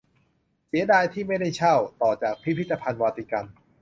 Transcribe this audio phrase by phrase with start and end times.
[0.67, 3.45] เสียดายที่ไม่ได้เช่า ต่อจากพิพิธภัณฑ์วาติกัน